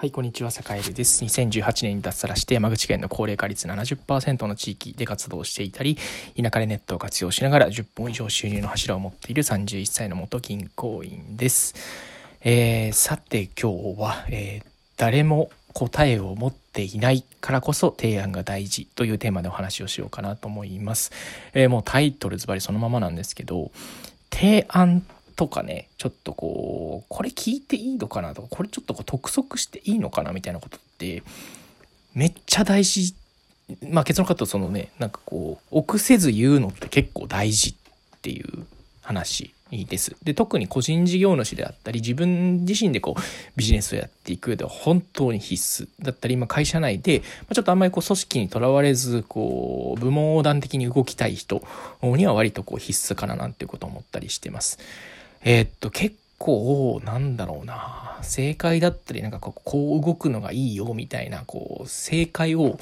[0.00, 1.22] はい、こんにちは、坂井です。
[1.26, 5.98] 2018年に脱サラして山口県の高齢化率70%の地域で活動していたり、
[6.42, 11.74] 田舎でネットを活用しながら10本以上収入の柱を持っている31歳の元銀行員です。
[12.40, 14.66] えー、さて今日は、えー、
[14.96, 21.12] 誰も答えを持っていないからこそ提案が大事というテーマでお話をしようかなと思います。
[21.52, 23.70] えー、もうタイトルズバリそのままなんですけど、
[24.30, 25.04] 提案
[25.40, 31.22] とかね、ちょっとこう、これ聞いていいのかなとか、これちょっとこう督促していいのかなみたいなことって、
[32.12, 33.14] めっちゃ大事。
[33.88, 38.66] まあ結論から言うとそのね、なんかこう、臆せず言うのって結構大事っていう
[39.00, 40.14] 話です。
[40.22, 43.20] で、特に個人事業主であったり、自分自身でこう、
[43.56, 51.62] ビジネスをやっていく上では本当に必須だったり、今会社内で、ちょっとあんまりこう、組織にとらわれず、こう、部門横断的に動きたい人
[52.02, 54.78] には割とこう、必須かななんていうことを思ったりしてます。
[55.42, 62.78] えー、っと、結構、なんだろうな、正解だったり、なんかこう、こう動くのがいいよ、みたいな、こう、正解を、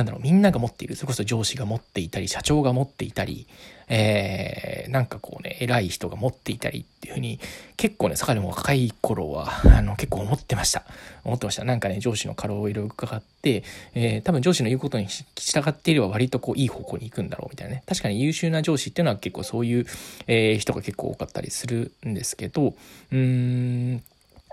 [0.00, 0.96] なんだろう、みんなが持っている。
[0.96, 3.46] それこそ上司が持っていたり、社長が持っていたり、
[3.88, 7.38] えー、なんかこうね、偉い人が持っていたりっていうふうに、
[7.76, 10.84] 結構ね、坂でも若い頃は、 あの、結構思ってました。
[11.24, 11.64] 思ってました。
[11.64, 13.62] なんかね、上司の顔色をいろいろ伺って、
[13.94, 17.82] えー、多分上司の言うことに従っていれば割とこう、いい方向に行くんだろうみたいなね。
[17.86, 19.86] 確かに優秀な上司っていうのは結構そういう、
[20.28, 24.02] えー、人が結構多かったりするんですけど、うーん、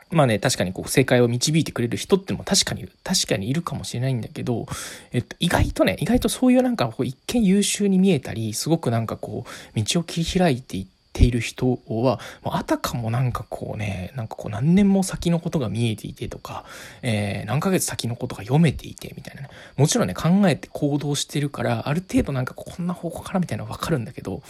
[0.10, 4.66] まあね、確かにこう正解を導いてくれる人ってのも確かに、確かにいるかもしれないんだけど、
[5.12, 16.64] えっと、意外とね、意外とそういうなんかこう一見優秀に見えたり、すごくなんかこう、道を切り開いていっている人は、あたかもなんかこうね、なんかこう何年も先のことが見えていてとか、
[17.02, 19.50] えー、何ヶ月先のことが読めていてみたいなね。
[19.76, 24.42] もちろんね、考えて行動してるから、ある程度なんかこんな方向からみたいなのわかるんだけど、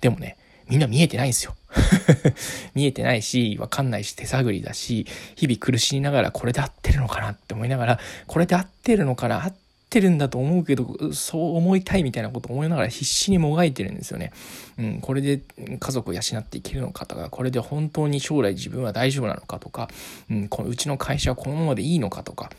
[0.00, 0.36] でもね、
[0.68, 1.54] みんな見えてないんですよ。
[2.74, 9.54] 見えてないし、わかんないし、手探りだし、日々苦しみながらこれで合ってるのかなって思いながら、これで合ってるのかな合っ
[9.90, 14.32] てるんだと思うけど、そう思いたいみたいなこと思いながら必死にもがいてるんですよね。
[14.78, 15.40] うん、これで
[15.78, 19.88] 家族を養っていけるのかとか、これで本当に将来自分は大丈夫なのかとか、
[20.30, 22.50] うん、このうちの会社はこのままでいいのかとか、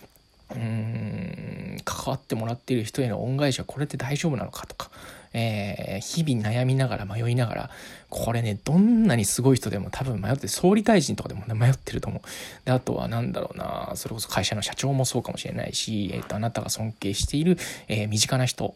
[0.51, 4.89] うーん、関わってもらっている人への恩返しはこれで大丈夫なのかとか、
[5.37, 7.69] えー、日々悩みながら迷いながら、
[8.09, 12.21] これね、どんなにすごい人でも多分迷って、総理大臣とかでも、ね、 迷ってると思う。
[12.63, 17.57] で、あとは何だろうな、それこそ会社の社長もそうかもしれないし、えっ、ー、と、あなたが尊敬している、
[17.89, 18.73] えー、身近な人、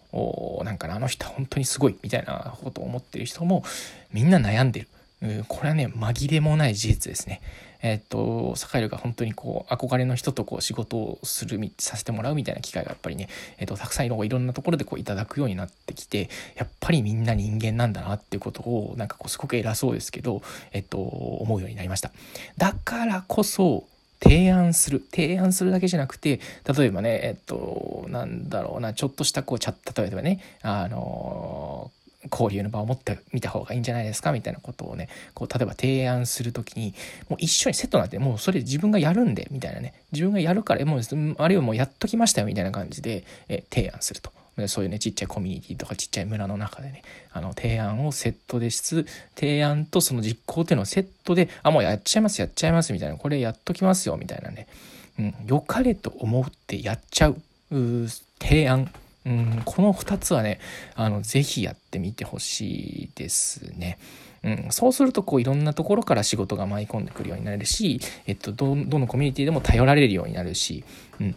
[0.66, 3.64] なんかあの人は本当にすごい、みたいなことを思ってる人も、
[4.12, 4.88] みんな悩んでる。
[5.47, 7.41] これはね、紛れもない事実ですね。
[7.81, 20.41] えっと、サカイルが本当にこう、憧れの人とこう仕事をする、させてもらうみたいな機会がやっぱりね、えっと、たくさんいろいろんなところでこういただくようになってきて、やっぱりみんな人間なんだなっていうことを、なんかこう、すごく偉そうですけど、
[20.72, 22.12] えっと、思うようになりました。
[22.57, 23.86] だからこそ、
[24.22, 25.01] 提案する。
[25.12, 26.41] 提案するだけじゃなくて、
[26.78, 31.91] 例えばね、えっと、なんだろうな、ちょっとしたこう、チャット、例えばね、あの
[32.32, 36.94] 交流の場を持ってみた方がいいんじゃないですかみたいなことをねこう例えば提案する時に
[37.30, 39.94] もう一緒にセットなってもうそれ自分がやるんでみたいなね。
[40.12, 41.02] 自分がやるからもう
[41.38, 44.32] あるいはもうやっときましたよみたいな感じで、え提案すると。
[44.68, 47.02] そういうねちっちゃいコミュニティとかちっちゃい村の中でね
[47.32, 53.16] あの提案をセットでしつつ提案とその実行っていうのをセットであもうやっちゃいますやっちゃいますみたいな。
[53.16, 54.68] これやっときますよみたいなね、
[55.18, 57.38] うん、良かれと思ってやっちゃう
[58.42, 58.92] 提案
[59.25, 60.59] うん、この2つはね、
[60.96, 63.97] あの、ぜひやってみてほしいですね。
[64.44, 70.85] うん、そうするとこういろんなところから仕事が舞い込んでくるようになるし、えっと、どのコミュニティでも頼られるようになるし、
[71.19, 71.34] うん、っ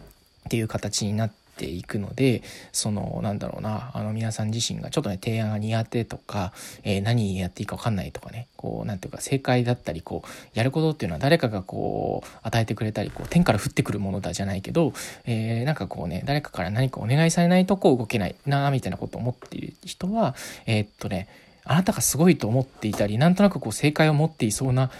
[0.49, 6.53] ていう形になってていくのでそのなんだろうなあの皆さん自身がちょっとね提案が苦手とか、
[6.83, 14.93] えー、何やっていいか分かんないとかねこうなんていうか正解だったりこうやることっていうのは誰かがこう与えてくれたりこう天から降ってくるものだじゃないけど、
[15.25, 21.27] えー、なんかこうね誰かから何かお願いされないとこう動けないなみたいなことを思っている人はえー、っとね
[21.65, 24.91] あなたがすごいと思っていたりなんとなくこう正解を持っていそうな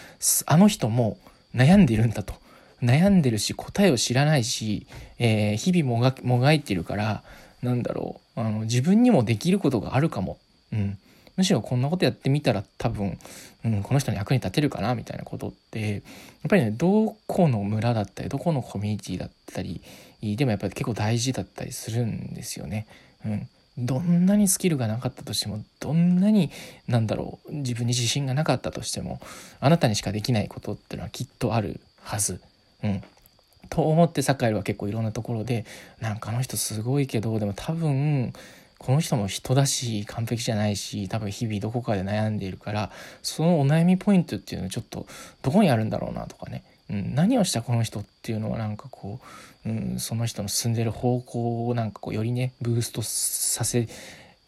[0.45, 1.17] あの人も
[1.53, 2.42] 悩んでいるんだと。
[2.83, 4.85] 悩んでるし答えを知らないし、
[5.17, 7.23] えー、日々もがもがいてるから
[7.61, 10.37] なんだろうあの自分にもできることがあるかも、
[10.73, 10.97] うん、
[11.37, 13.17] むしろこんなことやってみたら多分、
[13.63, 16.01] うん、この人の役に立てるかなみたいなことってやっ
[16.49, 19.81] ぱりねどこの村だったりどこのコミュニティだったり
[20.21, 22.87] でもやっぱり結構大事だったりするんですよね。
[23.25, 23.47] うん。
[23.77, 26.51] どんなにスキルがなかったとしてもどんなに
[26.87, 29.19] なんだろう自分に自信がなかったとしても
[29.59, 32.39] あなたにしかできないことっていうのはきっとあるはず。
[32.83, 33.03] うん。
[33.69, 35.65] と思ってサッカーは結構いろんなところで
[35.99, 38.33] なんかあの人すごいけどでも多分
[38.77, 42.91] この人も人だし完璧じゃないし多分日々どこかで悩んでいるから
[43.23, 45.07] そのお悩みポイントっていうのはちょっと
[45.41, 49.19] どこにあるんだろうなとかねうん、何をしたこの人っていうのはなんかこ
[49.65, 53.87] う、うん、その人の進んでる方向をなんかこうよりねブーストさせ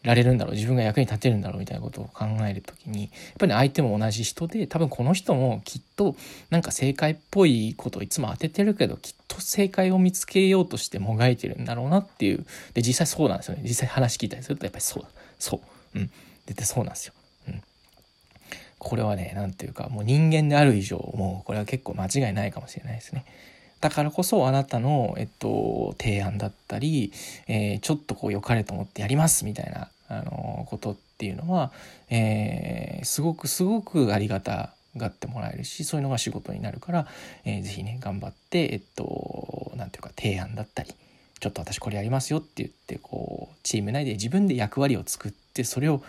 [0.06, 0.54] られるんだろう。
[0.54, 6.16] 自分が役に立てるんだろうみたいなことを考える時にやっぱり、相手も同じ人で多分この人もきっと
[6.50, 12.46] なんか正解っぽいことをいつも当ててるけどきっと正解を見つけようとしてもがいてるんだろうなっていう。
[12.74, 13.62] で実際そうなんですよね。
[13.64, 15.04] 実際話聞いたりするとやっぱりそう
[15.38, 15.60] そ
[15.94, 15.98] う。
[15.98, 16.10] うん。
[16.46, 17.12] 絶対そうなんですよ。
[17.48, 17.62] うん。
[18.78, 23.24] これはね何ていうかもう人間である以上もうこれは結構間違いないかもしれないですね。
[23.80, 27.12] だからこそあなたの、えっと、提案だったり、
[27.46, 31.72] えー、ちょっとこう良かれと思ってやりますみたいな、あのことっていうのは、
[32.10, 37.06] えー、すごくすごくありがたがってもらえるしそういうのが仕事になるから、
[37.44, 40.92] えー、ぜひね頑張ってえっと何て言うか提案だったり
[41.38, 46.02] ちょっと私これやりますよって言ってこうチーム内で自分で役割を作ってそれを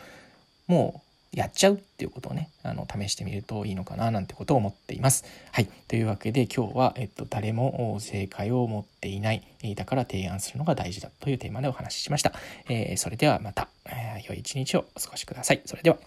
[0.67, 5.25] もうやっちゃうっていうことをね、あの、試してみるといいのかななんてことを思っています。
[5.51, 5.67] はい。
[5.87, 9.43] というわけで今日は、えっと、誰も正解を持っていない、
[9.75, 12.33] だから提案するのが大事だというテーマでお話ししました。
[12.69, 15.61] えー、それではまた、えー、良い一日をお過ごしください。
[15.65, 15.97] それでは。